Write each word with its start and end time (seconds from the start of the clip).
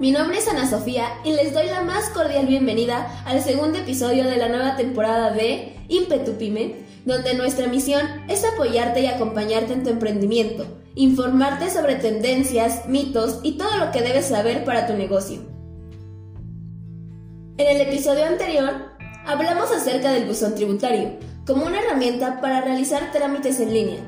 Mi 0.00 0.10
nombre 0.10 0.38
es 0.38 0.48
Ana 0.48 0.68
Sofía 0.68 1.06
y 1.22 1.32
les 1.32 1.54
doy 1.54 1.66
la 1.66 1.82
más 1.82 2.08
cordial 2.10 2.46
bienvenida 2.46 3.22
al 3.26 3.40
segundo 3.40 3.78
episodio 3.78 4.24
de 4.24 4.36
la 4.36 4.48
nueva 4.48 4.74
temporada 4.74 5.30
de 5.30 5.76
Impetu 5.88 6.32
Pyme, 6.32 6.84
donde 7.04 7.34
nuestra 7.34 7.68
misión 7.68 8.02
es 8.28 8.44
apoyarte 8.44 9.02
y 9.02 9.06
acompañarte 9.06 9.72
en 9.72 9.84
tu 9.84 9.90
emprendimiento, 9.90 10.66
informarte 10.96 11.70
sobre 11.70 11.94
tendencias, 11.94 12.88
mitos 12.88 13.38
y 13.44 13.52
todo 13.52 13.76
lo 13.78 13.92
que 13.92 14.02
debes 14.02 14.26
saber 14.26 14.64
para 14.64 14.88
tu 14.88 14.94
negocio. 14.94 15.42
En 17.56 17.76
el 17.76 17.80
episodio 17.82 18.24
anterior, 18.24 18.72
hablamos 19.24 19.70
acerca 19.70 20.10
del 20.10 20.26
buzón 20.26 20.56
tributario 20.56 21.18
como 21.46 21.66
una 21.66 21.78
herramienta 21.78 22.40
para 22.40 22.62
realizar 22.62 23.12
trámites 23.12 23.60
en 23.60 23.72
línea. 23.72 24.00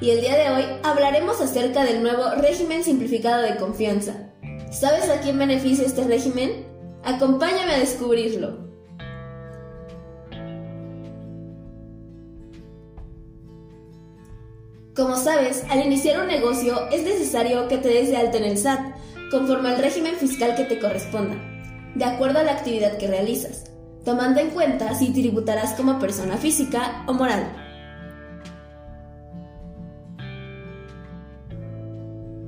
Y 0.00 0.10
el 0.10 0.20
día 0.20 0.36
de 0.36 0.50
hoy 0.50 0.64
hablaremos 0.82 1.40
acerca 1.40 1.84
del 1.84 2.02
nuevo 2.02 2.24
régimen 2.40 2.82
simplificado 2.82 3.42
de 3.42 3.56
confianza, 3.56 4.27
¿Sabes 4.70 5.08
a 5.08 5.20
quién 5.20 5.38
beneficia 5.38 5.86
este 5.86 6.04
régimen? 6.04 6.66
Acompáñame 7.02 7.72
a 7.72 7.78
descubrirlo. 7.78 8.68
Como 14.94 15.16
sabes, 15.16 15.64
al 15.70 15.86
iniciar 15.86 16.20
un 16.20 16.26
negocio 16.26 16.88
es 16.90 17.02
necesario 17.04 17.68
que 17.68 17.78
te 17.78 17.88
des 17.88 18.10
de 18.10 18.16
alta 18.16 18.38
en 18.38 18.44
el 18.44 18.58
SAT, 18.58 18.80
conforme 19.30 19.70
al 19.70 19.78
régimen 19.78 20.16
fiscal 20.16 20.54
que 20.54 20.64
te 20.64 20.78
corresponda, 20.78 21.36
de 21.94 22.04
acuerdo 22.04 22.40
a 22.40 22.42
la 22.42 22.52
actividad 22.52 22.98
que 22.98 23.06
realizas, 23.06 23.70
tomando 24.04 24.40
en 24.40 24.50
cuenta 24.50 24.94
si 24.94 25.12
tributarás 25.12 25.74
como 25.74 25.98
persona 25.98 26.36
física 26.36 27.04
o 27.06 27.14
moral. 27.14 27.67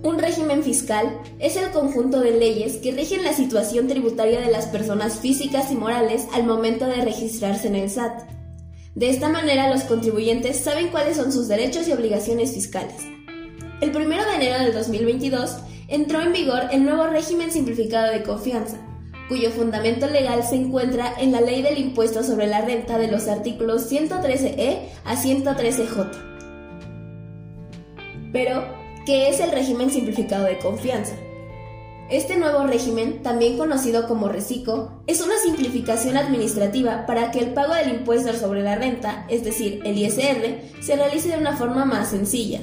Un 0.02 0.18
régimen 0.18 0.62
fiscal 0.62 1.20
es 1.38 1.56
el 1.56 1.70
conjunto 1.72 2.20
de 2.20 2.30
leyes 2.30 2.78
que 2.78 2.92
rigen 2.92 3.22
la 3.22 3.34
situación 3.34 3.86
tributaria 3.86 4.40
de 4.40 4.50
las 4.50 4.66
personas 4.66 5.18
físicas 5.20 5.70
y 5.70 5.74
morales 5.74 6.26
al 6.32 6.44
momento 6.44 6.86
de 6.86 7.04
registrarse 7.04 7.68
en 7.68 7.76
el 7.76 7.90
SAT. 7.90 8.22
De 8.94 9.10
esta 9.10 9.28
manera 9.28 9.68
los 9.68 9.82
contribuyentes 9.82 10.58
saben 10.58 10.88
cuáles 10.88 11.18
son 11.18 11.30
sus 11.32 11.48
derechos 11.48 11.86
y 11.86 11.92
obligaciones 11.92 12.54
fiscales. 12.54 12.96
El 13.82 13.94
1 13.94 14.08
de 14.08 14.34
enero 14.36 14.58
del 14.64 14.72
2022 14.72 15.56
entró 15.88 16.22
en 16.22 16.32
vigor 16.32 16.62
el 16.72 16.84
nuevo 16.84 17.06
régimen 17.06 17.50
simplificado 17.50 18.10
de 18.10 18.22
confianza, 18.22 18.78
cuyo 19.28 19.50
fundamento 19.50 20.08
legal 20.08 20.42
se 20.42 20.56
encuentra 20.56 21.12
en 21.20 21.32
la 21.32 21.42
ley 21.42 21.60
del 21.60 21.76
impuesto 21.76 22.24
sobre 22.24 22.46
la 22.46 22.62
renta 22.62 22.96
de 22.96 23.08
los 23.08 23.28
artículos 23.28 23.92
113e 23.92 24.78
a 25.04 25.14
113j. 25.14 26.10
Pero, 28.32 28.79
que 29.10 29.28
es 29.28 29.40
el 29.40 29.50
régimen 29.50 29.90
simplificado 29.90 30.44
de 30.44 30.60
confianza. 30.60 31.16
Este 32.10 32.36
nuevo 32.36 32.64
régimen, 32.68 33.24
también 33.24 33.58
conocido 33.58 34.06
como 34.06 34.28
RECICO, 34.28 35.02
es 35.08 35.20
una 35.20 35.36
simplificación 35.44 36.16
administrativa 36.16 37.06
para 37.06 37.32
que 37.32 37.40
el 37.40 37.52
pago 37.52 37.74
del 37.74 37.92
impuesto 37.92 38.32
sobre 38.34 38.62
la 38.62 38.76
renta, 38.76 39.26
es 39.28 39.42
decir, 39.42 39.82
el 39.84 39.98
ISR, 39.98 40.60
se 40.80 40.94
realice 40.94 41.30
de 41.30 41.38
una 41.38 41.56
forma 41.56 41.84
más 41.84 42.10
sencilla. 42.10 42.60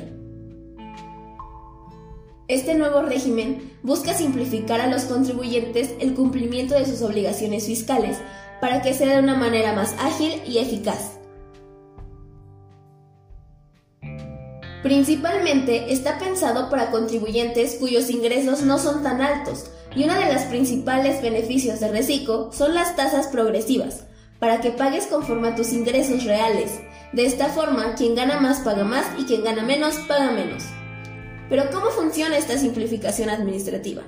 Este 2.47 2.75
nuevo 2.75 3.01
régimen 3.01 3.73
busca 3.83 4.13
simplificar 4.13 4.79
a 4.79 4.87
los 4.87 5.03
contribuyentes 5.03 5.95
el 5.99 6.13
cumplimiento 6.13 6.75
de 6.75 6.85
sus 6.85 7.01
obligaciones 7.01 7.65
fiscales 7.65 8.19
para 8.61 8.81
que 8.81 8.93
sea 8.93 9.17
de 9.17 9.19
una 9.21 9.35
manera 9.35 9.73
más 9.73 9.95
ágil 9.99 10.41
y 10.47 10.59
eficaz. 10.59 11.16
Principalmente 14.83 15.91
está 15.91 16.19
pensado 16.19 16.69
para 16.69 16.91
contribuyentes 16.91 17.75
cuyos 17.79 18.09
ingresos 18.09 18.61
no 18.61 18.77
son 18.77 19.01
tan 19.03 19.21
altos 19.21 19.71
y 19.95 20.03
uno 20.03 20.13
de 20.13 20.31
los 20.31 20.43
principales 20.43 21.21
beneficios 21.21 21.79
de 21.79 21.87
Recico 21.87 22.51
son 22.53 22.75
las 22.75 22.95
tasas 22.95 23.27
progresivas, 23.27 24.03
para 24.39 24.61
que 24.61 24.71
pagues 24.71 25.07
conforme 25.07 25.49
a 25.49 25.55
tus 25.55 25.73
ingresos 25.73 26.23
reales. 26.25 26.79
De 27.13 27.25
esta 27.25 27.47
forma, 27.47 27.95
quien 27.95 28.13
gana 28.13 28.39
más 28.39 28.59
paga 28.59 28.83
más 28.83 29.05
y 29.17 29.23
quien 29.23 29.43
gana 29.43 29.63
menos 29.63 29.95
paga 30.07 30.31
menos. 30.31 30.63
Pero 31.49 31.69
¿cómo 31.71 31.87
funciona 31.89 32.37
esta 32.37 32.57
simplificación 32.57 33.29
administrativa? 33.29 34.03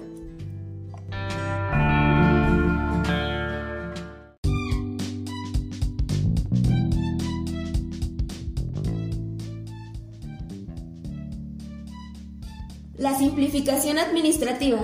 La 13.00 13.18
simplificación 13.18 13.98
administrativa 13.98 14.80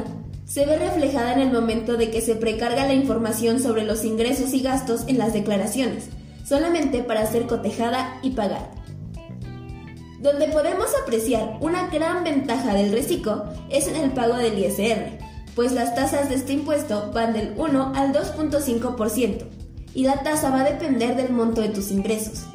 se 0.46 0.66
ve 0.66 0.78
reflejada 0.78 1.34
en 1.34 1.42
el 1.42 1.52
momento 1.52 1.98
de 1.98 2.12
que 2.12 2.22
se 2.22 2.36
precarga 2.36 2.88
la 2.88 2.94
información 2.94 3.60
sobre 3.60 3.84
los 3.84 4.06
ingresos 4.06 4.54
y 4.54 4.62
gastos 4.62 5.04
en 5.08 5.18
las 5.18 5.34
declaraciones, 5.34 6.06
solamente 6.46 7.04
para 7.04 7.30
ser 7.30 7.46
cotejada 7.46 8.18
y 8.24 8.30
pagada. 8.30 8.72
Donde 10.22 10.48
podemos 10.48 10.88
apreciar 11.04 11.58
una 11.60 11.88
gran 11.88 12.24
ventaja 12.24 12.74
del 12.74 12.94
reciclo 12.94 13.44
es 13.70 13.90
en 13.90 13.98
el 13.98 14.12
pago 14.12 14.38
del 14.38 14.60
ISR, 14.60 15.20
pues 15.54 15.74
las 15.74 15.94
tasas 15.94 16.30
de 16.30 16.36
este 16.36 16.54
impuesto 16.54 17.12
van 17.14 17.34
del 17.34 17.54
1 17.58 17.92
al 17.98 18.14
2.5% 18.14 19.46
y 19.94 20.04
la 20.04 20.24
tasa 20.24 20.52
va 20.52 20.62
a 20.62 20.72
depender 20.72 21.18
del 21.18 21.34
monto 21.34 21.60
de 21.60 21.68
tus 21.68 21.92
ingresos. 21.92 22.46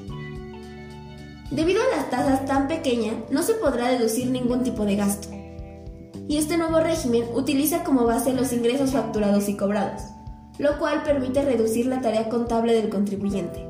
Debido 1.50 1.82
a 1.82 1.96
las 1.96 2.08
tasas 2.08 2.46
tan 2.46 2.66
pequeñas, 2.66 3.16
no 3.30 3.42
se 3.42 3.52
podrá 3.52 3.88
deducir 3.88 4.30
ningún 4.30 4.62
tipo 4.62 4.86
de 4.86 4.96
gasto 4.96 5.39
y 6.30 6.36
este 6.36 6.56
nuevo 6.56 6.78
régimen 6.78 7.24
utiliza 7.34 7.82
como 7.82 8.04
base 8.04 8.32
los 8.32 8.52
ingresos 8.52 8.92
facturados 8.92 9.48
y 9.48 9.56
cobrados, 9.56 10.02
lo 10.58 10.78
cual 10.78 11.02
permite 11.02 11.42
reducir 11.42 11.86
la 11.86 12.00
tarea 12.00 12.28
contable 12.28 12.72
del 12.72 12.88
contribuyente. 12.88 13.68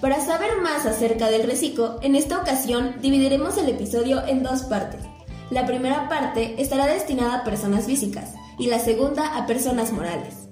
Para 0.00 0.24
saber 0.24 0.62
más 0.62 0.86
acerca 0.86 1.28
del 1.28 1.46
reciclo, 1.46 1.98
en 2.00 2.14
esta 2.14 2.40
ocasión 2.40 2.94
dividiremos 3.02 3.58
el 3.58 3.68
episodio 3.68 4.26
en 4.26 4.42
dos 4.42 4.62
partes. 4.62 5.02
La 5.50 5.66
primera 5.66 6.08
parte 6.08 6.54
estará 6.62 6.86
destinada 6.86 7.40
a 7.40 7.44
personas 7.44 7.84
físicas 7.84 8.32
y 8.58 8.68
la 8.68 8.78
segunda 8.78 9.36
a 9.36 9.46
personas 9.46 9.92
morales. 9.92 10.48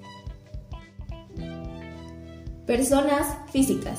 Personas 2.66 3.28
físicas. 3.50 3.98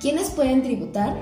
¿Quiénes 0.00 0.30
pueden 0.30 0.62
tributar? 0.62 1.14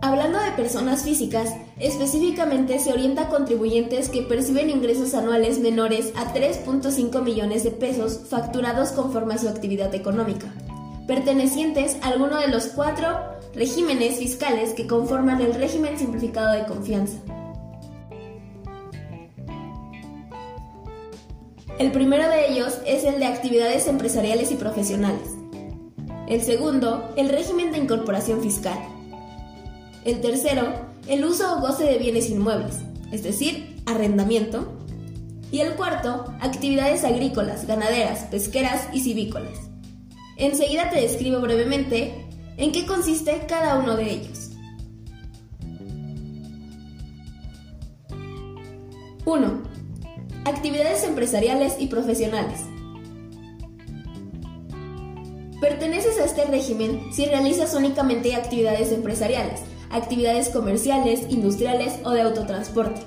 Hablando 0.00 0.38
de 0.38 0.52
personas 0.52 1.02
físicas, 1.02 1.52
específicamente 1.80 2.78
se 2.78 2.92
orienta 2.92 3.22
a 3.22 3.28
contribuyentes 3.28 4.08
que 4.08 4.22
perciben 4.22 4.70
ingresos 4.70 5.14
anuales 5.14 5.58
menores 5.58 6.12
a 6.14 6.32
3.5 6.32 7.22
millones 7.22 7.64
de 7.64 7.72
pesos 7.72 8.20
facturados 8.28 8.92
conforme 8.92 9.34
a 9.34 9.38
su 9.38 9.48
actividad 9.48 9.92
económica, 9.94 10.46
pertenecientes 11.08 11.96
a 12.02 12.08
alguno 12.08 12.38
de 12.38 12.48
los 12.48 12.66
cuatro 12.66 13.18
regímenes 13.52 14.18
fiscales 14.18 14.74
que 14.74 14.86
conforman 14.86 15.40
el 15.40 15.54
régimen 15.54 15.98
simplificado 15.98 16.52
de 16.52 16.66
confianza. 16.66 17.18
El 21.78 21.90
primero 21.90 22.28
de 22.28 22.52
ellos 22.52 22.78
es 22.86 23.02
el 23.02 23.18
de 23.18 23.26
actividades 23.26 23.88
empresariales 23.88 24.52
y 24.52 24.54
profesionales. 24.54 25.30
El 26.28 26.40
segundo, 26.40 27.12
el 27.16 27.28
régimen 27.28 27.72
de 27.72 27.78
incorporación 27.78 28.40
fiscal. 28.40 28.78
El 30.04 30.20
tercero, 30.20 30.72
el 31.08 31.24
uso 31.24 31.56
o 31.56 31.60
goce 31.60 31.82
de 31.82 31.98
bienes 31.98 32.30
inmuebles, 32.30 32.76
es 33.10 33.24
decir, 33.24 33.82
arrendamiento. 33.86 34.72
Y 35.50 35.60
el 35.60 35.74
cuarto, 35.74 36.32
actividades 36.40 37.02
agrícolas, 37.02 37.66
ganaderas, 37.66 38.20
pesqueras 38.30 38.88
y 38.92 39.00
civícolas. 39.00 39.58
Enseguida 40.36 40.90
te 40.90 41.00
describo 41.00 41.40
brevemente 41.40 42.24
en 42.56 42.70
qué 42.70 42.86
consiste 42.86 43.46
cada 43.48 43.78
uno 43.80 43.96
de 43.96 44.12
ellos. 44.12 44.50
1. 49.24 49.73
Actividades 50.46 51.04
empresariales 51.04 51.76
y 51.78 51.86
profesionales. 51.86 52.60
Perteneces 55.58 56.18
a 56.20 56.26
este 56.26 56.44
régimen 56.44 57.00
si 57.14 57.24
realizas 57.24 57.72
únicamente 57.72 58.34
actividades 58.34 58.92
empresariales, 58.92 59.62
actividades 59.90 60.50
comerciales, 60.50 61.22
industriales 61.30 61.94
o 62.04 62.10
de 62.10 62.20
autotransporte. 62.20 63.00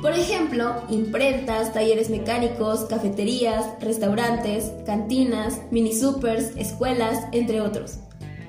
Por 0.00 0.12
ejemplo, 0.12 0.76
imprentas, 0.88 1.74
talleres 1.74 2.08
mecánicos, 2.08 2.86
cafeterías, 2.86 3.66
restaurantes, 3.80 4.72
cantinas, 4.86 5.60
mini 5.70 5.92
supers, 5.92 6.52
escuelas, 6.56 7.26
entre 7.32 7.60
otros. 7.60 7.98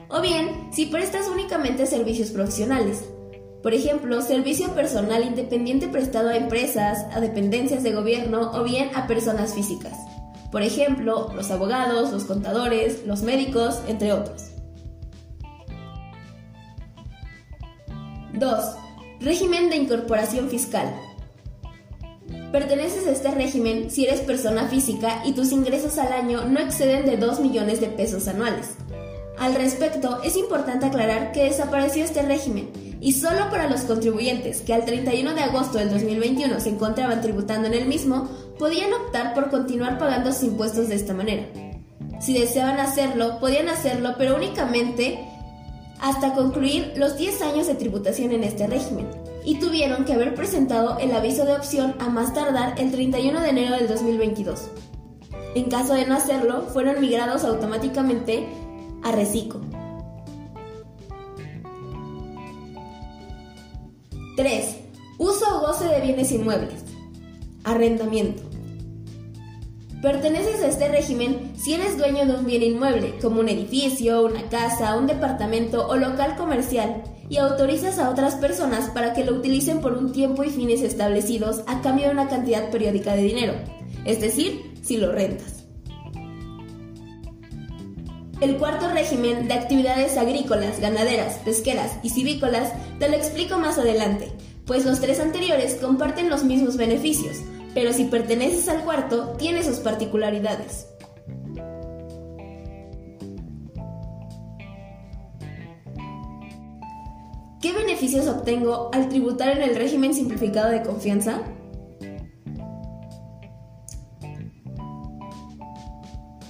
O 0.08 0.22
bien, 0.22 0.70
si 0.72 0.86
prestas 0.86 1.28
únicamente 1.28 1.86
servicios 1.86 2.30
profesionales, 2.30 3.04
por 3.62 3.74
ejemplo, 3.74 4.22
servicio 4.22 4.74
personal 4.74 5.24
independiente 5.24 5.90
prestado 5.90 6.30
a 6.30 6.38
empresas, 6.38 7.06
a 7.12 7.20
dependencias 7.20 7.84
de 7.84 7.92
gobierno 7.92 8.52
o 8.54 8.64
bien 8.64 8.90
a 8.96 9.08
personas 9.08 9.54
físicas. 9.54 9.98
por 10.52 10.64
ejemplo, 10.64 11.32
los 11.36 11.52
abogados, 11.52 12.12
los 12.12 12.24
contadores, 12.24 13.06
los 13.06 13.22
médicos, 13.22 13.82
entre 13.88 14.14
otros. 14.14 14.46
2. 18.34 18.66
Régimen 19.20 19.70
de 19.70 19.76
incorporación 19.76 20.50
fiscal. 20.50 20.92
Perteneces 22.52 23.06
a 23.06 23.12
este 23.12 23.30
régimen 23.30 23.92
si 23.92 24.08
eres 24.08 24.22
persona 24.22 24.68
física 24.68 25.22
y 25.24 25.34
tus 25.34 25.52
ingresos 25.52 26.00
al 26.00 26.14
año 26.14 26.46
no 26.46 26.60
exceden 26.60 27.06
de 27.06 27.18
2 27.18 27.42
millones 27.42 27.80
de 27.80 27.90
pesos 27.90 28.28
anuales. 28.28 28.72
Al 29.38 29.54
respecto, 29.54 30.20
es 30.24 30.36
importante 30.36 30.88
aclarar 30.88 31.32
que 31.32 31.44
desapareció 31.44 32.04
este 32.04 32.24
régimen 32.24 32.89
y 33.02 33.14
solo 33.14 33.50
para 33.50 33.70
los 33.70 33.82
contribuyentes 33.82 34.62
que 34.62 34.74
al 34.74 34.86
31 34.86 35.34
de 35.34 35.42
agosto 35.42 35.78
del 35.78 35.90
2021 35.90 36.60
se 36.60 36.70
encontraban 36.70 37.22
tributando 37.22 37.68
en 37.68 37.74
el 37.74 37.88
mismo, 37.88 38.28
podían 38.58 38.94
optar 38.94 39.34
por 39.34 39.50
continuar 39.50 39.98
pagando 39.98 40.32
sus 40.34 40.44
impuestos 40.44 40.90
de 40.90 40.96
esta 40.96 41.14
manera. 41.14 41.46
Si 42.20 42.38
deseaban 42.38 42.80
hacerlo, 42.80 43.40
podían 43.40 43.70
hacerlo, 43.70 44.16
pero 44.18 44.36
únicamente 44.36 45.26
hasta 46.02 46.34
concluir 46.34 46.94
los 46.96 47.18
10 47.18 47.42
años 47.42 47.68
de 47.68 47.76
tributación 47.76 48.32
en 48.32 48.44
este 48.44 48.68
régimen, 48.68 49.08
y 49.44 49.56
tuvieron 49.56 50.06
que 50.06 50.14
haber 50.14 50.36
presentado 50.36 50.98
el 51.00 51.12
aviso 51.12 51.46
de 51.46 51.56
opción 51.56 51.96
a 52.00 52.10
más 52.10 52.34
tardar 52.34 52.80
el 52.80 52.92
31 52.92 53.42
de 53.42 53.50
enero 53.50 53.76
del 53.76 53.88
2022. 53.88 54.70
En 55.56 55.66
caso 55.70 55.94
de 55.94 56.06
no 56.06 56.16
hacerlo, 56.16 56.68
fueron 56.72 57.02
migrados 57.02 57.44
automáticamente 57.44 58.48
a 59.04 59.12
Reciclo. 59.12 59.62
3. 64.40 64.78
Uso 65.18 65.44
o 65.54 65.60
goce 65.68 65.84
de 65.84 66.00
bienes 66.00 66.32
inmuebles. 66.32 66.86
Arrendamiento. 67.66 68.42
Perteneces 70.02 70.64
a 70.64 70.68
este 70.68 70.88
régimen 70.88 71.52
si 71.58 71.74
eres 71.74 71.98
dueño 71.98 72.26
de 72.26 72.36
un 72.36 72.46
bien 72.46 72.64
inmueble, 72.64 73.16
como 73.22 73.42
un 73.42 73.50
edificio, 73.50 74.24
una 74.24 74.44
casa, 74.44 74.96
un 74.96 75.08
departamento 75.08 75.86
o 75.90 75.98
local 75.98 76.38
comercial, 76.38 77.04
y 77.28 77.36
autorizas 77.36 78.00
a 78.00 78.10
otras 78.10 78.36
personas 78.36 78.90
para 78.92 79.12
que 79.12 79.26
lo 79.26 79.34
utilicen 79.34 79.82
por 79.82 79.98
un 79.98 80.14
tiempo 80.14 80.46
y 80.46 80.50
fines 80.52 80.84
establecidos 80.84 81.64
a 81.68 81.82
cambio 81.82 82.06
de 82.06 82.14
una 82.14 82.30
cantidad 82.30 82.70
periódica 82.70 83.18
de 83.18 83.24
dinero, 83.24 83.54
es 84.06 84.22
decir, 84.22 84.72
si 84.82 84.96
lo 84.96 85.12
rentas. 85.12 85.59
El 88.42 88.56
cuarto 88.56 88.88
régimen 88.88 89.50
de 89.50 89.54
actividades 89.54 90.16
agrícolas, 90.16 90.80
ganaderas, 90.80 91.40
pesqueras 91.44 91.98
y 92.04 92.10
civícolas 92.10 92.72
te 92.98 93.10
lo 93.10 93.18
explico 93.18 93.58
más 93.58 93.78
adelante, 93.78 94.32
pues 94.66 94.86
los 94.86 95.02
tres 95.02 95.20
anteriores 95.20 95.76
comparten 95.76 96.30
los 96.30 96.46
mismos 96.46 96.78
beneficios, 96.78 97.40
pero 97.74 97.92
si 97.92 98.06
perteneces 98.06 98.70
al 98.70 98.86
cuarto, 98.86 99.34
tiene 99.38 99.62
sus 99.62 99.80
particularidades. 99.80 100.88
¿Qué 107.62 107.74
beneficios 107.74 108.26
obtengo 108.30 108.90
al 108.94 109.10
tributar 109.10 109.50
en 109.50 109.64
el 109.64 109.76
régimen 109.76 110.14
simplificado 110.14 110.70
de 110.70 110.82
confianza? 110.82 111.42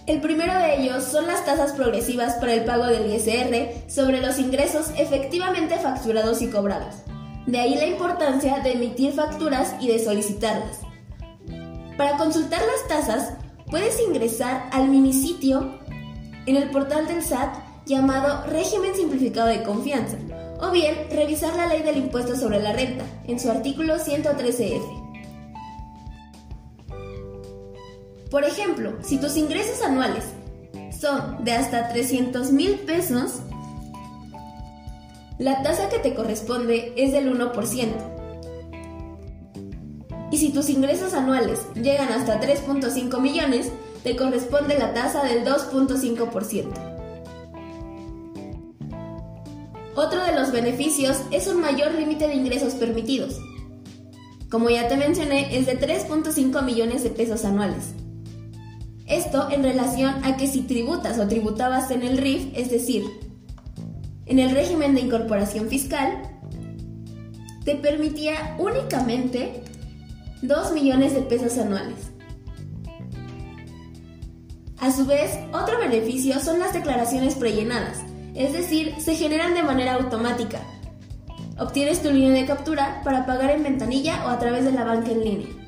El 0.09 0.21
primero 0.21 0.51
de 0.57 0.81
ellos 0.81 1.03
son 1.03 1.27
las 1.27 1.45
tasas 1.45 1.73
progresivas 1.73 2.33
para 2.37 2.55
el 2.55 2.65
pago 2.65 2.87
del 2.87 3.13
ISR 3.13 3.87
sobre 3.87 4.19
los 4.19 4.39
ingresos 4.39 4.87
efectivamente 4.97 5.77
facturados 5.77 6.41
y 6.41 6.47
cobrados. 6.47 6.95
De 7.45 7.59
ahí 7.59 7.75
la 7.75 7.85
importancia 7.85 8.57
de 8.57 8.71
emitir 8.71 9.13
facturas 9.13 9.75
y 9.79 9.87
de 9.87 10.03
solicitarlas. 10.03 10.79
Para 11.95 12.17
consultar 12.17 12.59
las 12.59 12.87
tasas, 12.87 13.33
puedes 13.69 14.01
ingresar 14.01 14.67
al 14.71 14.89
minisitio 14.89 15.77
en 16.47 16.55
el 16.55 16.71
portal 16.71 17.05
del 17.05 17.21
SAT 17.21 17.85
llamado 17.85 18.47
Régimen 18.47 18.95
Simplificado 18.95 19.49
de 19.49 19.61
Confianza, 19.61 20.17
o 20.59 20.71
bien 20.71 20.95
revisar 21.11 21.55
la 21.55 21.67
ley 21.67 21.83
del 21.83 21.97
impuesto 21.97 22.35
sobre 22.35 22.59
la 22.59 22.73
renta 22.73 23.05
en 23.27 23.39
su 23.39 23.51
artículo 23.51 23.97
113F. 23.99 25.08
Por 28.29 28.43
ejemplo, 28.43 28.93
si 29.01 29.17
tus 29.17 29.37
ingresos 29.37 29.81
anuales 29.81 30.23
son 30.99 31.43
de 31.43 31.53
hasta 31.53 31.89
300 31.89 32.51
mil 32.51 32.75
pesos, 32.79 33.39
la 35.39 35.63
tasa 35.63 35.89
que 35.89 35.99
te 35.99 36.13
corresponde 36.13 36.93
es 36.95 37.11
del 37.11 37.33
1%. 37.33 37.87
Y 40.31 40.37
si 40.37 40.49
tus 40.49 40.69
ingresos 40.69 41.13
anuales 41.13 41.61
llegan 41.73 42.09
hasta 42.09 42.39
3.5 42.39 43.19
millones, 43.19 43.71
te 44.03 44.15
corresponde 44.15 44.77
la 44.77 44.93
tasa 44.93 45.23
del 45.23 45.43
2.5%. 45.43 46.89
Otro 49.95 50.23
de 50.23 50.35
los 50.35 50.51
beneficios 50.51 51.17
es 51.31 51.47
un 51.47 51.59
mayor 51.59 51.93
límite 51.93 52.27
de 52.27 52.35
ingresos 52.35 52.75
permitidos. 52.75 53.39
Como 54.51 54.69
ya 54.69 54.87
te 54.87 54.97
mencioné, 54.97 55.57
es 55.57 55.65
de 55.65 55.79
3.5 55.79 56.63
millones 56.63 57.03
de 57.03 57.09
pesos 57.09 57.43
anuales. 57.43 57.95
Esto 59.09 59.49
en 59.49 59.63
relación 59.63 60.23
a 60.23 60.37
que 60.37 60.47
si 60.47 60.61
tributas 60.61 61.17
o 61.17 61.27
tributabas 61.27 61.89
en 61.89 62.03
el 62.03 62.19
RIF, 62.19 62.51
es 62.53 62.69
decir, 62.69 63.05
en 64.27 64.37
el 64.37 64.51
régimen 64.51 64.93
de 64.93 65.01
incorporación 65.01 65.67
fiscal, 65.67 66.21
te 67.65 67.73
permitía 67.73 68.55
únicamente 68.59 69.63
2 70.43 70.73
millones 70.73 71.15
de 71.15 71.23
pesos 71.23 71.57
anuales. 71.57 72.11
A 74.79 74.91
su 74.91 75.07
vez, 75.07 75.39
otro 75.51 75.79
beneficio 75.79 76.39
son 76.39 76.59
las 76.59 76.73
declaraciones 76.73 77.33
prellenadas, 77.33 78.01
es 78.35 78.53
decir, 78.53 78.93
se 78.99 79.15
generan 79.15 79.55
de 79.55 79.63
manera 79.63 79.95
automática. 79.95 80.61
Obtienes 81.57 82.03
tu 82.03 82.11
línea 82.11 82.31
de 82.31 82.45
captura 82.45 83.01
para 83.03 83.25
pagar 83.25 83.49
en 83.49 83.63
ventanilla 83.63 84.23
o 84.25 84.29
a 84.29 84.37
través 84.37 84.63
de 84.65 84.71
la 84.71 84.83
banca 84.83 85.11
en 85.11 85.23
línea. 85.23 85.58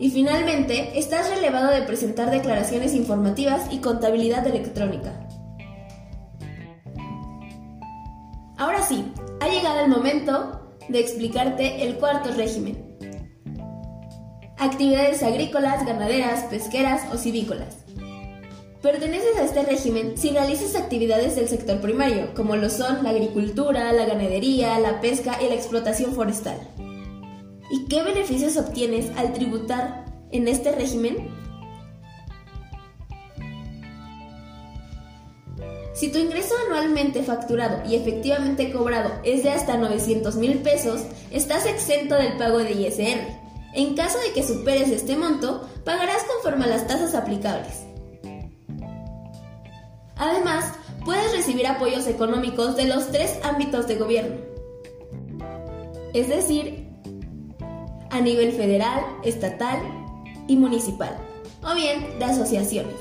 Y 0.00 0.10
finalmente, 0.10 0.98
estás 0.98 1.28
relevado 1.28 1.70
de 1.70 1.82
presentar 1.82 2.30
declaraciones 2.30 2.94
informativas 2.94 3.70
y 3.70 3.80
contabilidad 3.80 4.46
electrónica. 4.46 5.28
Ahora 8.56 8.82
sí, 8.82 9.04
ha 9.40 9.48
llegado 9.48 9.80
el 9.80 9.90
momento 9.90 10.74
de 10.88 11.00
explicarte 11.00 11.84
el 11.84 11.96
cuarto 11.96 12.32
régimen. 12.32 12.96
Actividades 14.56 15.22
agrícolas, 15.22 15.84
ganaderas, 15.84 16.44
pesqueras 16.44 17.02
o 17.12 17.18
civícolas. 17.18 17.84
Perteneces 18.80 19.36
a 19.38 19.44
este 19.44 19.64
régimen 19.64 20.16
si 20.16 20.30
realizas 20.30 20.76
actividades 20.76 21.36
del 21.36 21.48
sector 21.48 21.78
primario, 21.82 22.32
como 22.34 22.56
lo 22.56 22.70
son 22.70 23.04
la 23.04 23.10
agricultura, 23.10 23.92
la 23.92 24.06
ganadería, 24.06 24.78
la 24.78 25.02
pesca 25.02 25.36
y 25.42 25.48
la 25.50 25.56
explotación 25.56 26.14
forestal. 26.14 26.58
¿Y 27.70 27.84
qué 27.84 28.02
beneficios 28.02 28.56
obtienes 28.56 29.16
al 29.16 29.32
tributar 29.32 30.04
en 30.32 30.48
este 30.48 30.72
régimen? 30.72 31.28
Si 35.94 36.10
tu 36.10 36.18
ingreso 36.18 36.54
anualmente 36.66 37.22
facturado 37.22 37.88
y 37.88 37.94
efectivamente 37.94 38.72
cobrado 38.72 39.12
es 39.22 39.42
de 39.42 39.50
hasta 39.50 39.76
900 39.76 40.34
mil 40.36 40.58
pesos, 40.58 41.02
estás 41.30 41.66
exento 41.66 42.14
del 42.14 42.36
pago 42.38 42.58
de 42.58 42.72
ISR. 42.72 43.20
En 43.74 43.94
caso 43.94 44.18
de 44.18 44.32
que 44.32 44.42
superes 44.42 44.88
este 44.88 45.16
monto, 45.16 45.68
pagarás 45.84 46.24
conforme 46.24 46.64
a 46.64 46.68
las 46.68 46.86
tasas 46.86 47.14
aplicables. 47.14 47.84
Además, 50.16 50.72
puedes 51.04 51.32
recibir 51.36 51.66
apoyos 51.66 52.06
económicos 52.06 52.76
de 52.76 52.86
los 52.86 53.08
tres 53.08 53.38
ámbitos 53.42 53.86
de 53.86 53.96
gobierno, 53.96 54.36
es 56.12 56.28
decir, 56.28 56.89
a 58.10 58.20
nivel 58.20 58.52
federal, 58.52 59.00
estatal 59.24 59.78
y 60.46 60.56
municipal, 60.56 61.16
o 61.62 61.74
bien 61.74 62.18
de 62.18 62.24
asociaciones. 62.24 62.96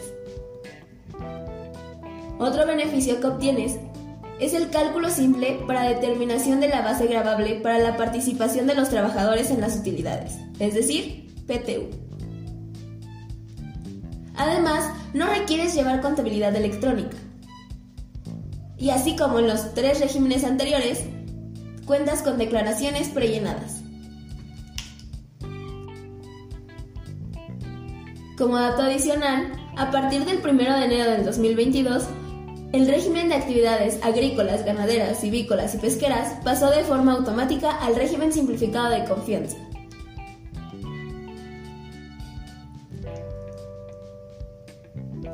Otro 2.40 2.66
beneficio 2.66 3.20
que 3.20 3.28
obtienes 3.28 3.78
es 4.40 4.54
el 4.54 4.70
cálculo 4.70 5.10
simple 5.10 5.60
para 5.68 5.84
determinación 5.84 6.62
de 6.62 6.70
la 6.70 6.82
base 6.82 7.08
gravable 7.08 7.56
para 7.56 7.80
la 7.80 7.98
participación 7.98 8.68
de 8.68 8.76
los 8.76 8.90
trabajadores 8.90 9.52
en 9.52 9.60
las 9.60 9.76
utilidades, 9.78 10.38
es 10.60 10.74
decir, 10.74 11.28
PTU. 11.46 11.90
Además, 14.38 14.90
no 15.14 15.28
requieres 15.28 15.76
llevar 15.76 16.02
contabilidad 16.02 16.56
electrónica. 16.56 17.18
Y 18.78 18.92
así 18.92 19.18
como 19.18 19.40
en 19.40 19.48
los 19.48 19.74
tres 19.74 20.00
regímenes 20.00 20.46
anteriores, 20.46 21.04
cuentas 21.86 22.22
con 22.22 22.38
declaraciones 22.38 23.10
prellenadas. 23.10 23.79
Como 28.40 28.58
dato 28.58 28.84
adicional, 28.84 29.52
a 29.76 29.92
partir 29.92 30.24
del 30.24 30.38
1 30.38 30.80
de 30.80 30.86
enero 30.86 31.12
del 31.12 31.26
2022, 31.26 32.06
el 32.72 32.88
régimen 32.88 33.28
de 33.28 33.36
actividades 33.36 34.00
agrícolas, 34.02 34.64
ganaderas, 34.64 35.20
civícolas 35.20 35.76
y 35.76 35.78
pesqueras 35.80 36.38
pasó 36.42 36.70
de 36.70 36.86
forma 36.86 37.12
automática 37.16 37.70
al 37.70 37.98
régimen 37.98 38.32
simplificado 38.32 38.92
de 38.92 39.04
confianza. 39.04 39.58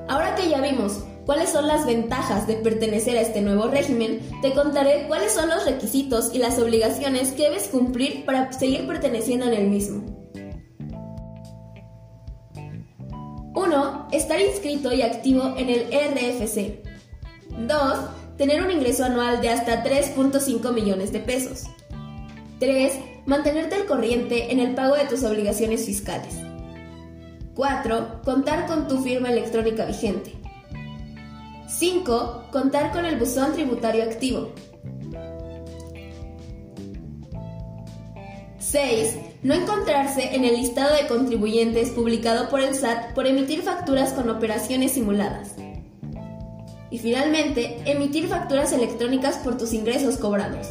Ahora 0.07 0.33
que 0.33 0.49
ya 0.49 0.59
vimos 0.61 1.03
cuáles 1.27 1.49
son 1.49 1.67
las 1.67 1.85
ventajas 1.85 2.47
de 2.47 2.55
pertenecer 2.55 3.19
a 3.19 3.21
este 3.21 3.41
nuevo 3.41 3.67
régimen, 3.67 4.19
te 4.41 4.53
contaré 4.53 5.05
cuáles 5.07 5.31
son 5.31 5.49
los 5.49 5.63
requisitos 5.65 6.33
y 6.33 6.39
las 6.39 6.57
obligaciones 6.57 7.33
que 7.33 7.43
debes 7.43 7.67
cumplir 7.67 8.25
para 8.25 8.51
seguir 8.51 8.87
perteneciendo 8.87 9.45
en 9.45 9.53
el 9.53 9.69
mismo. 9.69 10.04
Inscrito 14.41 14.93
y 14.93 15.01
activo 15.01 15.53
en 15.57 15.69
el 15.69 15.87
RFC. 15.91 16.81
2. 17.67 17.99
Tener 18.37 18.61
un 18.63 18.71
ingreso 18.71 19.05
anual 19.05 19.41
de 19.41 19.49
hasta 19.49 19.83
3.5 19.83 20.73
millones 20.73 21.11
de 21.11 21.19
pesos. 21.19 21.63
3. 22.59 22.93
Mantenerte 23.25 23.75
al 23.75 23.85
corriente 23.85 24.51
en 24.51 24.59
el 24.59 24.75
pago 24.75 24.95
de 24.95 25.05
tus 25.05 25.23
obligaciones 25.23 25.85
fiscales. 25.85 26.35
4. 27.55 28.21
Contar 28.23 28.67
con 28.67 28.87
tu 28.87 29.01
firma 29.01 29.29
electrónica 29.29 29.85
vigente. 29.85 30.33
5. 31.67 32.49
Contar 32.51 32.91
con 32.91 33.05
el 33.05 33.17
buzón 33.17 33.53
tributario 33.53 34.03
activo. 34.03 34.51
6. 38.59 39.17
No 39.45 39.53
encontrarse 39.53 40.35
en 40.35 40.43
el 40.43 40.55
listado 40.55 40.95
de 40.95 41.05
contribuyentes 41.05 41.91
publicado 41.91 42.49
por 42.49 42.61
el 42.61 42.73
SAT 42.73 43.13
por 43.13 43.27
emitir 43.27 43.61
facturas 43.61 44.11
con 44.11 44.27
operaciones 44.31 44.93
simuladas. 44.93 45.51
Y 46.89 46.97
finalmente, 46.97 47.79
emitir 47.85 48.27
facturas 48.27 48.73
electrónicas 48.73 49.37
por 49.37 49.55
tus 49.55 49.73
ingresos 49.73 50.17
cobrados. 50.17 50.65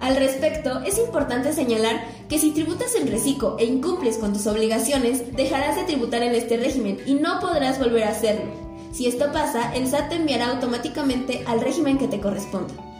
Al 0.00 0.16
respecto, 0.16 0.80
es 0.80 0.98
importante 0.98 1.52
señalar 1.52 2.02
que 2.30 2.38
si 2.38 2.52
tributas 2.52 2.94
en 2.94 3.08
reciclo 3.08 3.58
e 3.58 3.66
incumples 3.66 4.16
con 4.16 4.32
tus 4.32 4.46
obligaciones, 4.46 5.36
dejarás 5.36 5.76
de 5.76 5.84
tributar 5.84 6.22
en 6.22 6.34
este 6.34 6.56
régimen 6.56 7.00
y 7.04 7.16
no 7.16 7.38
podrás 7.40 7.78
volver 7.78 8.04
a 8.04 8.12
hacerlo. 8.12 8.50
Si 8.92 9.06
esto 9.06 9.30
pasa, 9.30 9.74
el 9.74 9.88
SAT 9.88 10.08
te 10.08 10.16
enviará 10.16 10.52
automáticamente 10.52 11.44
al 11.46 11.60
régimen 11.60 11.98
que 11.98 12.08
te 12.08 12.18
corresponda. 12.18 12.93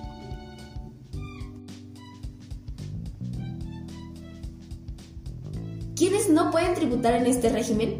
¿Quiénes 6.14 6.30
no 6.30 6.52
pueden 6.52 6.74
tributar 6.74 7.14
en 7.14 7.26
este 7.26 7.48
régimen? 7.48 7.98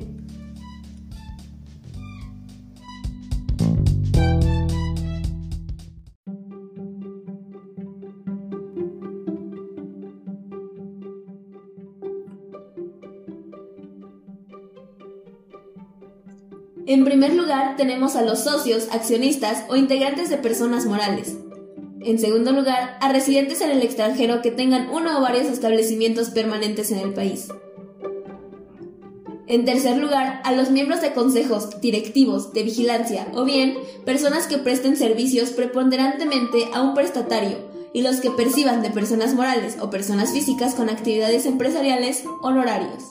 En 16.87 17.05
primer 17.05 17.35
lugar, 17.35 17.75
tenemos 17.77 18.15
a 18.15 18.23
los 18.23 18.45
socios, 18.45 18.87
accionistas 18.93 19.65
o 19.69 19.75
integrantes 19.75 20.31
de 20.31 20.37
personas 20.37 20.87
morales. 20.87 21.37
En 22.01 22.21
segundo 22.21 22.53
lugar, 22.53 22.97
a 23.01 23.13
residentes 23.13 23.61
en 23.61 23.73
el 23.73 23.83
extranjero 23.83 24.41
que 24.41 24.53
tengan 24.53 24.89
uno 24.91 25.19
o 25.19 25.21
varios 25.21 25.47
establecimientos 25.47 26.31
permanentes 26.31 26.93
en 26.93 26.99
el 27.01 27.13
país. 27.13 27.49
En 29.55 29.65
tercer 29.65 29.99
lugar, 29.99 30.41
a 30.43 30.51
los 30.51 30.73
miembros 30.73 31.01
de 31.01 31.13
consejos, 31.13 31.81
directivos, 31.81 32.53
de 32.53 32.65
vigilancia 32.65 33.29
o 33.35 33.45
bien 33.45 33.79
personas 34.05 34.49
que 34.49 34.59
presten 34.59 34.97
servicios 34.97 35.51
preponderantemente 35.51 36.71
a 36.75 36.83
un 36.83 36.93
prestatario 36.93 37.59
y 37.93 38.03
los 38.03 38.17
que 38.17 38.33
perciban 38.33 38.83
de 38.83 38.91
personas 38.91 39.33
morales 39.33 39.77
o 39.81 39.91
personas 39.91 40.33
físicas 40.33 40.75
con 40.75 40.91
actividades 40.91 41.47
empresariales 41.47 42.25
honorarios 42.43 43.05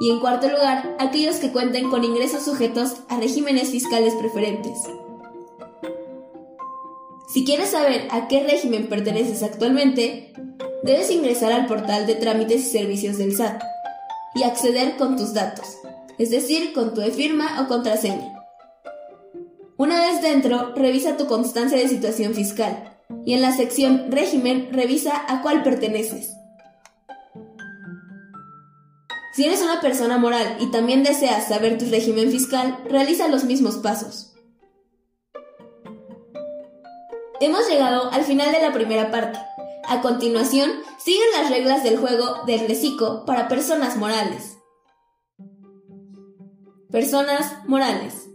y 0.00 0.08
en 0.08 0.20
cuarto 0.20 0.48
lugar, 0.48 0.96
aquellos 0.98 1.36
que 1.36 1.52
cuenten 1.52 1.90
con 1.90 2.04
ingresos 2.04 2.46
sujetos 2.46 2.94
a 3.10 3.20
regímenes 3.20 3.68
fiscales 3.68 4.14
preferentes. 4.14 4.78
Si 7.34 7.44
quieres 7.44 7.68
saber 7.68 8.08
a 8.10 8.28
qué 8.28 8.44
régimen 8.44 8.88
perteneces 8.88 9.42
actualmente, 9.42 10.32
debes 10.82 11.10
ingresar 11.10 11.52
al 11.52 11.66
portal 11.66 12.06
de 12.06 12.14
trámites 12.14 12.66
y 12.66 12.70
servicios 12.70 13.18
del 13.18 13.36
SAT 13.36 13.71
y 14.34 14.42
acceder 14.42 14.96
con 14.96 15.16
tus 15.16 15.34
datos, 15.34 15.78
es 16.18 16.30
decir, 16.30 16.72
con 16.72 16.94
tu 16.94 17.00
e-firma 17.00 17.60
o 17.62 17.68
contraseña. 17.68 18.32
Una 19.76 20.00
vez 20.00 20.22
dentro, 20.22 20.74
revisa 20.74 21.16
tu 21.16 21.26
constancia 21.26 21.78
de 21.78 21.88
situación 21.88 22.34
fiscal 22.34 22.98
y 23.24 23.34
en 23.34 23.42
la 23.42 23.52
sección 23.52 24.10
régimen 24.10 24.68
revisa 24.72 25.24
a 25.28 25.42
cuál 25.42 25.62
perteneces. 25.62 26.30
Si 29.34 29.46
eres 29.46 29.62
una 29.62 29.80
persona 29.80 30.18
moral 30.18 30.58
y 30.60 30.70
también 30.70 31.02
deseas 31.02 31.48
saber 31.48 31.78
tu 31.78 31.86
régimen 31.86 32.30
fiscal, 32.30 32.78
realiza 32.84 33.28
los 33.28 33.44
mismos 33.44 33.78
pasos. 33.78 34.34
Hemos 37.40 37.68
llegado 37.68 38.12
al 38.12 38.22
final 38.22 38.52
de 38.52 38.60
la 38.60 38.72
primera 38.72 39.10
parte. 39.10 39.38
A 39.88 40.00
continuación, 40.00 40.70
siguen 40.98 41.26
las 41.36 41.50
reglas 41.50 41.82
del 41.82 41.98
juego 41.98 42.44
del 42.46 42.68
reciclo 42.68 43.24
para 43.26 43.48
personas 43.48 43.96
morales. 43.96 44.58
Personas 46.90 47.66
morales. 47.66 48.28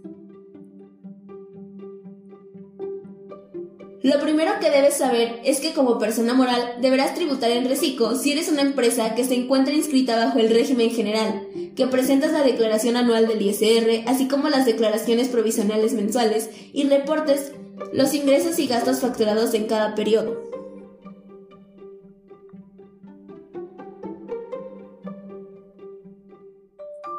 Lo 4.04 4.20
primero 4.22 4.54
que 4.62 4.70
debes 4.70 4.96
saber 4.96 5.42
es 5.44 5.60
que 5.60 5.74
como 5.74 6.00
persona 6.00 6.34
moral 6.34 6.78
deberás 6.80 7.14
tributar 7.14 7.52
en 7.52 7.68
reciclo 7.68 8.16
si 8.16 8.32
eres 8.32 8.50
una 8.50 8.62
empresa 8.62 9.16
que 9.16 9.26
se 9.26 9.36
encuentra 9.36 9.74
inscrita 9.74 10.16
bajo 10.16 10.40
el 10.40 10.50
régimen 10.50 10.92
general, 10.92 11.48
que 11.76 11.88
presentas 11.88 12.32
la 12.32 12.44
declaración 12.44 12.96
anual 12.96 13.28
del 13.28 13.42
ISR, 13.42 14.04
así 14.08 14.28
como 14.28 14.50
las 14.50 14.66
declaraciones 14.66 15.28
provisionales 15.28 15.94
mensuales 15.94 16.50
y 16.72 16.88
reportes 16.88 17.52
los 17.92 18.14
ingresos 18.14 18.60
y 18.60 18.68
gastos 18.68 19.00
facturados 19.00 19.54
en 19.54 19.66
cada 19.66 19.94
periodo. 19.94 20.47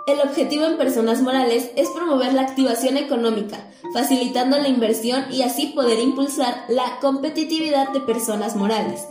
El 0.08 0.20
objetivo 0.20 0.64
en 0.64 0.78
personas 0.78 1.20
morales 1.20 1.70
es 1.76 1.90
promover 1.90 2.32
la 2.32 2.40
activación 2.40 2.96
económica, 2.96 3.70
facilitando 3.92 4.58
la 4.58 4.68
inversión 4.68 5.26
y 5.30 5.42
así 5.42 5.66
poder 5.66 5.98
impulsar 5.98 6.64
la 6.70 6.98
competitividad 7.02 7.90
de 7.92 8.00
personas 8.00 8.56
morales. 8.56 9.06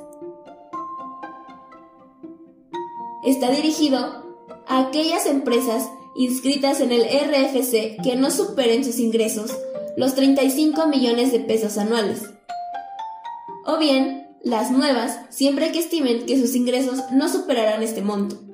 Está 3.24 3.52
dirigido 3.52 4.26
a 4.66 4.80
aquellas 4.80 5.28
empresas 5.28 5.88
inscritas 6.16 6.82
en 6.82 6.92
el 6.92 7.04
RFC 7.04 8.02
que 8.02 8.16
no 8.16 8.32
superen 8.32 8.84
sus 8.84 8.98
ingresos 8.98 9.56
los 9.98 10.16
35 10.16 10.88
millones 10.88 11.32
de 11.32 11.42
pesos 11.42 11.78
anuales. 11.78 12.24
O 13.66 13.78
bien, 13.78 14.36
las 14.42 14.72
nuevas, 14.72 15.20
siempre 15.30 15.72
que 15.72 15.78
estimen 15.78 16.26
que 16.26 16.40
sus 16.40 16.56
ingresos 16.56 17.04
no 17.12 17.30
superarán 17.30 17.84
este 17.84 18.02
monto. 18.02 18.47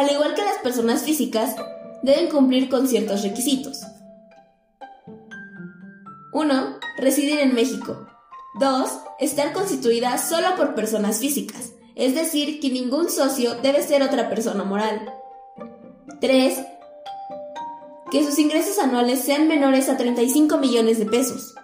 Al 0.00 0.10
igual 0.10 0.34
que 0.34 0.42
las 0.42 0.56
personas 0.62 1.02
físicas, 1.02 1.56
deben 2.02 2.30
cumplir 2.30 2.70
con 2.70 2.88
ciertos 2.88 3.22
requisitos. 3.22 3.82
1. 6.32 6.78
Residir 6.96 7.38
en 7.40 7.54
México. 7.54 8.06
2. 8.58 8.90
Estar 9.18 9.52
constituida 9.52 10.16
solo 10.16 10.56
por 10.56 10.74
personas 10.74 11.18
físicas, 11.18 11.74
es 11.96 12.14
decir, 12.14 12.60
que 12.60 12.70
ningún 12.70 13.10
socio 13.10 13.56
debe 13.56 13.82
ser 13.82 14.02
otra 14.02 14.30
persona 14.30 14.64
moral. 14.64 15.12
3. 16.18 16.58
Que 18.10 18.24
sus 18.24 18.38
ingresos 18.38 18.78
anuales 18.78 19.20
sean 19.20 19.48
menores 19.48 19.90
a 19.90 19.98
35 19.98 20.56
millones 20.56 20.98
de 20.98 21.04
pesos. 21.04 21.54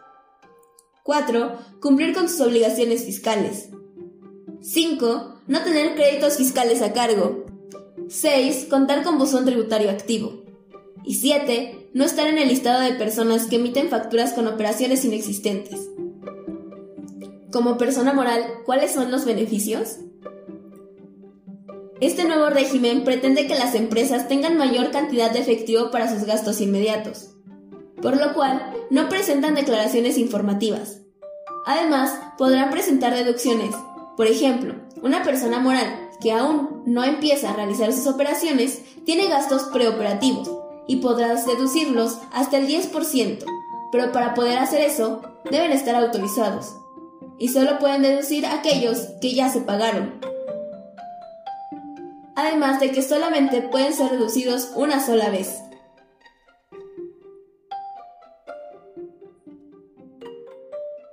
4. 1.04 1.58
Cumplir 1.80 2.14
con 2.14 2.28
sus 2.28 2.42
obligaciones 2.42 3.02
fiscales. 3.02 3.70
5. 4.60 5.40
No 5.46 5.62
tener 5.62 5.94
créditos 5.94 6.36
fiscales 6.36 6.82
a 6.82 6.92
cargo, 6.92 7.45
6. 8.08 8.66
Contar 8.70 9.02
con 9.02 9.18
buzón 9.18 9.44
tributario 9.44 9.90
activo. 9.90 10.44
Y 11.04 11.14
7. 11.14 11.90
No 11.94 12.04
estar 12.04 12.26
en 12.26 12.38
el 12.38 12.48
listado 12.48 12.80
de 12.80 12.92
personas 12.92 13.46
que 13.46 13.56
emiten 13.56 13.88
facturas 13.88 14.32
con 14.32 14.46
operaciones 14.46 15.04
inexistentes. 15.04 15.88
Como 17.50 17.78
persona 17.78 18.12
moral, 18.12 18.42
¿cuáles 18.64 18.92
son 18.92 19.10
los 19.10 19.24
beneficios? 19.24 19.96
Este 22.00 22.24
nuevo 22.24 22.50
régimen 22.50 23.04
pretende 23.04 23.46
que 23.46 23.54
las 23.54 23.74
empresas 23.74 24.28
tengan 24.28 24.58
mayor 24.58 24.90
cantidad 24.90 25.30
de 25.30 25.38
efectivo 25.38 25.90
para 25.90 26.10
sus 26.10 26.26
gastos 26.26 26.60
inmediatos, 26.60 27.30
por 28.02 28.18
lo 28.18 28.34
cual 28.34 28.74
no 28.90 29.08
presentan 29.08 29.54
declaraciones 29.54 30.18
informativas. 30.18 31.00
Además, 31.64 32.12
podrán 32.36 32.70
presentar 32.70 33.14
deducciones. 33.14 33.74
Por 34.18 34.26
ejemplo, 34.26 34.74
una 35.02 35.22
persona 35.22 35.58
moral 35.58 36.05
que 36.20 36.32
aún 36.32 36.82
no 36.86 37.04
empieza 37.04 37.50
a 37.50 37.56
realizar 37.56 37.92
sus 37.92 38.06
operaciones 38.06 38.82
tiene 39.04 39.28
gastos 39.28 39.64
preoperativos 39.72 40.50
y 40.86 40.96
podrás 40.96 41.46
deducirlos 41.46 42.18
hasta 42.32 42.58
el 42.58 42.68
10%, 42.68 43.44
pero 43.92 44.12
para 44.12 44.34
poder 44.34 44.58
hacer 44.58 44.82
eso 44.82 45.22
deben 45.50 45.72
estar 45.72 45.94
autorizados 45.94 46.72
y 47.38 47.48
solo 47.48 47.78
pueden 47.78 48.02
deducir 48.02 48.46
aquellos 48.46 48.98
que 49.20 49.34
ya 49.34 49.48
se 49.48 49.60
pagaron. 49.60 50.20
además 52.38 52.80
de 52.80 52.92
que 52.92 53.00
solamente 53.00 53.62
pueden 53.62 53.94
ser 53.94 54.10
reducidos 54.10 54.70
una 54.76 55.04
sola 55.04 55.30
vez. 55.30 55.62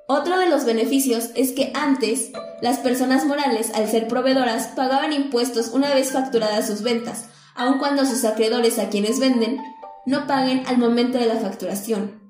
Otro 0.07 0.37
de 0.37 0.49
los 0.49 0.65
beneficios 0.65 1.29
es 1.35 1.53
que 1.53 1.71
antes 1.73 2.31
las 2.63 2.77
personas 2.77 3.25
morales, 3.25 3.71
al 3.75 3.89
ser 3.89 4.07
proveedoras, 4.07 4.67
pagaban 4.67 5.11
impuestos 5.11 5.71
una 5.73 5.93
vez 5.93 6.13
facturadas 6.13 6.65
sus 6.65 6.81
ventas, 6.81 7.25
aun 7.55 7.77
cuando 7.77 8.05
sus 8.05 8.23
acreedores 8.23 8.79
a 8.79 8.87
quienes 8.87 9.19
venden 9.19 9.59
no 10.05 10.27
paguen 10.27 10.63
al 10.65 10.77
momento 10.77 11.17
de 11.17 11.25
la 11.25 11.35
facturación. 11.35 12.21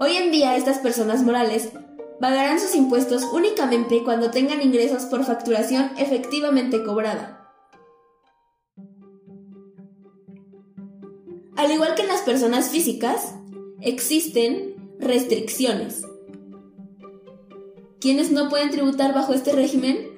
Hoy 0.00 0.16
en 0.16 0.30
día 0.30 0.56
estas 0.56 0.78
personas 0.78 1.24
morales 1.24 1.68
pagarán 2.20 2.58
sus 2.58 2.74
impuestos 2.74 3.24
únicamente 3.34 4.02
cuando 4.02 4.30
tengan 4.30 4.62
ingresos 4.62 5.02
por 5.04 5.22
facturación 5.22 5.90
efectivamente 5.98 6.82
cobrada. 6.82 7.50
Al 11.58 11.70
igual 11.70 11.94
que 11.96 12.00
en 12.00 12.08
las 12.08 12.22
personas 12.22 12.70
físicas, 12.70 13.34
existen 13.82 14.96
Restricciones. 14.98 16.04
¿Quiénes 18.02 18.32
no 18.32 18.48
pueden 18.48 18.70
tributar 18.70 19.14
bajo 19.14 19.32
este 19.32 19.52
régimen? 19.52 20.10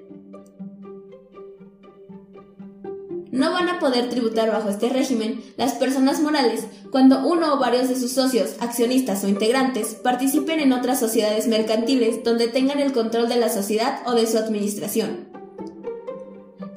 No 3.31 3.53
van 3.53 3.69
a 3.69 3.79
poder 3.79 4.09
tributar 4.09 4.51
bajo 4.51 4.71
este 4.71 4.89
régimen 4.89 5.45
las 5.59 5.75
personas 5.75 6.23
morales 6.23 6.65
cuando 6.91 7.29
uno 7.29 7.53
o 7.53 7.59
varios 7.59 7.91
de 7.91 7.97
sus 7.97 8.13
socios, 8.13 8.55
accionistas 8.61 9.23
o 9.23 9.29
integrantes 9.29 9.97
participen 9.97 10.61
en 10.61 10.73
otras 10.73 10.99
sociedades 10.99 11.47
mercantiles 11.47 12.25
donde 12.25 12.49
tengan 12.49 12.81
el 12.81 12.95
control 12.95 13.29
de 13.29 13.37
la 13.37 13.51
sociedad 13.51 14.01
o 14.07 14.13
de 14.13 14.27
su 14.27 14.39
administración. 14.39 15.29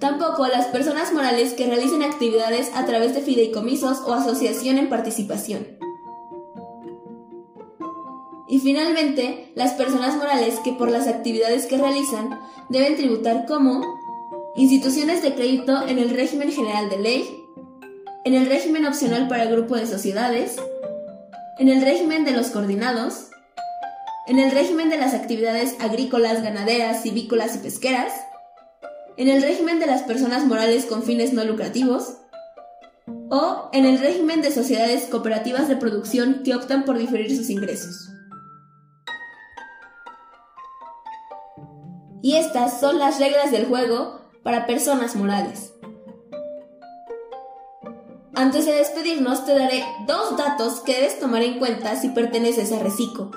Tampoco 0.02 0.46
las 0.48 0.66
personas 0.66 1.14
morales 1.14 1.54
que 1.54 1.68
realicen 1.68 2.04
actividades 2.04 2.70
a 2.76 2.86
través 2.86 3.16
de 3.16 3.22
fideicomisos 3.22 4.00
o 4.00 4.14
asociación 4.14 4.78
en 4.78 4.90
participación. 4.90 5.87
Y 8.50 8.60
finalmente, 8.60 9.52
las 9.56 9.74
personas 9.74 10.16
morales 10.16 10.60
que 10.64 10.74
por 10.74 10.90
las 10.90 11.08
actividades 11.08 11.66
que 11.66 11.78
realizan 11.78 12.40
deben 12.70 12.96
tributar 12.96 13.46
como 13.46 13.84
instituciones 14.56 15.22
de 15.22 15.36
crédito 15.36 15.86
en 15.88 16.00
el 16.00 16.10
régimen 16.10 16.52
general 16.52 16.90
de 16.90 16.98
ley, 16.98 17.44
en 18.24 18.34
el 18.34 18.48
régimen 18.48 18.86
opcional 18.86 19.28
para 19.28 19.44
el 19.44 19.52
grupo 19.52 19.76
de 19.76 19.86
sociedades, 19.86 20.58
en 21.60 21.70
el 21.70 21.82
régimen 21.82 22.26
de 22.26 22.32
los 22.32 22.48
coordinados, 22.48 23.30
en 24.28 24.40
el 24.40 24.52
régimen 24.52 24.90
de 24.90 24.98
las 24.98 25.14
actividades 25.14 25.76
agrícolas, 25.80 26.42
ganaderas, 26.42 27.04
civícolas 27.04 27.56
y 27.56 27.60
pesqueras, 27.60 28.14
en 29.18 29.30
el 29.30 29.42
régimen 29.42 29.80
de 29.80 29.88
las 29.88 30.04
personas 30.04 30.46
morales 30.46 30.86
con 30.86 31.04
fines 31.04 31.34
no 31.34 31.44
lucrativos, 31.44 32.18
o 33.30 33.70
en 33.74 33.86
el 33.86 34.00
régimen 34.00 34.42
de 34.42 34.52
sociedades 34.52 35.06
cooperativas 35.06 35.68
de 35.68 35.76
producción 35.76 36.42
que 36.44 36.56
optan 36.56 36.86
por 36.86 36.98
diferir 36.98 37.36
sus 37.36 37.50
ingresos. 37.50 38.10
Y 42.22 42.36
estas 42.36 42.80
son 42.80 43.00
las 43.00 43.20
reglas 43.20 43.52
del 43.52 43.66
juego 43.66 44.22
para 44.44 44.66
personas 44.66 45.16
morales. 45.16 45.74
Antes 48.34 48.66
de 48.66 48.74
despedirnos 48.74 49.46
te 49.46 49.58
daré 49.58 49.84
dos 50.06 50.38
datos 50.38 50.82
que 50.82 50.94
debes 50.94 51.20
tomar 51.20 51.42
en 51.42 51.58
cuenta 51.58 51.96
si 51.96 52.10
perteneces 52.10 52.72
a 52.72 52.80
Reciclo. 52.80 53.32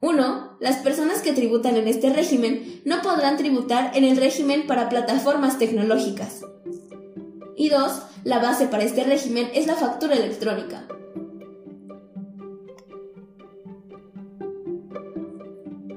1. 0.00 0.58
Las 0.60 0.76
personas 0.76 1.22
que 1.22 1.32
tributan 1.32 1.76
en 1.76 1.88
este 1.88 2.10
régimen 2.10 2.82
no 2.84 3.00
podrán 3.00 3.38
tributar 3.38 3.96
en 3.96 4.04
el 4.04 4.18
régimen 4.18 4.66
para 4.66 4.88
plataformas 4.88 5.58
tecnológicas. 5.58 6.42
Y 7.56 7.70
2. 7.70 8.02
La 8.24 8.38
base 8.38 8.66
para 8.66 8.84
este 8.84 9.04
régimen 9.04 9.50
es 9.54 9.66
la 9.66 9.74
factura 9.74 10.14
electrónica. 10.14 10.86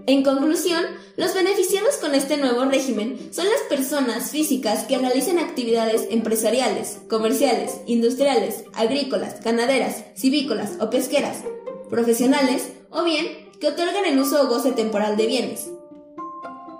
En 0.10 0.24
conclusión, 0.24 0.84
los 1.18 1.36
beneficiados 1.36 1.98
con 1.98 2.16
este 2.16 2.38
nuevo 2.38 2.66
régimen 2.66 3.32
son 3.32 3.46
las 3.46 3.62
personas 3.70 4.32
físicas 4.32 4.86
que 4.86 4.98
realicen 4.98 5.38
actividades 5.38 6.08
empresariales, 6.10 6.98
comerciales, 7.08 7.82
industriales, 7.86 8.64
agrícolas, 8.74 9.40
ganaderas, 9.44 10.06
civícolas 10.18 10.72
o 10.80 10.90
pesqueras, 10.90 11.44
profesionales 11.92 12.70
o 12.90 13.04
bien 13.04 13.52
que 13.62 13.68
otorgan 13.68 14.04
el 14.08 14.18
uso 14.18 14.42
o 14.42 14.48
goce 14.48 14.72
temporal 14.72 15.16
de 15.16 15.28
bienes, 15.28 15.68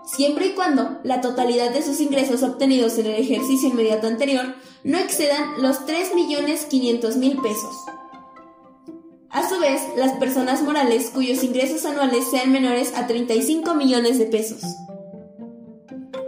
siempre 0.08 0.48
y 0.48 0.54
cuando 0.54 0.98
la 1.04 1.22
totalidad 1.22 1.72
de 1.72 1.84
sus 1.84 2.02
ingresos 2.02 2.42
obtenidos 2.42 2.98
en 2.98 3.06
el 3.06 3.22
ejercicio 3.22 3.70
inmediato 3.70 4.08
anterior 4.08 4.56
no 4.84 4.98
excedan 4.98 5.62
los 5.62 5.82
3.500.000 5.82 7.44
pesos. 7.44 7.76
A 9.32 9.48
su 9.48 9.60
vez, 9.60 9.82
las 9.96 10.14
personas 10.14 10.64
morales 10.64 11.12
cuyos 11.14 11.44
ingresos 11.44 11.86
anuales 11.86 12.26
sean 12.32 12.52
menores 12.52 12.94
a 12.96 13.06
35 13.06 13.76
millones 13.76 14.18
de 14.18 14.26
pesos. 14.26 14.62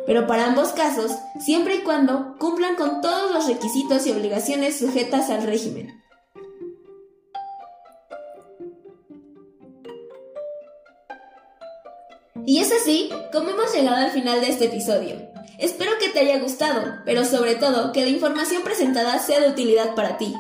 Pero 0.06 0.28
para 0.28 0.46
ambos 0.46 0.70
casos, 0.70 1.12
siempre 1.44 1.76
y 1.76 1.82
cuando 1.82 2.36
cumplan 2.38 2.76
con 2.76 3.02
todos 3.02 3.32
los 3.32 3.48
requisitos 3.48 4.06
y 4.06 4.12
obligaciones 4.12 4.78
sujetas 4.78 5.32
al 5.32 5.44
régimen. 5.44 6.00
Y 12.46 12.60
es 12.60 12.72
así 12.72 13.10
como 13.32 13.50
hemos 13.50 13.74
llegado 13.74 13.98
al 13.98 14.12
final 14.12 14.42
de 14.42 14.50
este 14.50 14.66
episodio. 14.66 15.16
Espero 15.58 15.92
que 16.00 16.10
te 16.10 16.20
haya 16.20 16.40
gustado, 16.40 17.02
pero 17.06 17.24
sobre 17.24 17.56
todo 17.56 17.92
que 17.94 18.02
la 18.02 18.10
información 18.10 18.64
presentada 18.64 19.18
sea 19.20 19.40
de 19.40 19.50
utilidad 19.50 19.96
para 19.96 20.18
ti. 20.18 20.36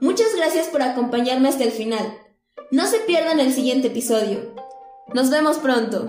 Muchas 0.00 0.34
gracias 0.36 0.68
por 0.68 0.82
acompañarme 0.82 1.48
hasta 1.48 1.64
el 1.64 1.72
final. 1.72 2.18
No 2.70 2.86
se 2.86 3.00
pierdan 3.00 3.40
el 3.40 3.52
siguiente 3.52 3.88
episodio. 3.88 4.54
Nos 5.12 5.30
vemos 5.30 5.58
pronto. 5.58 6.06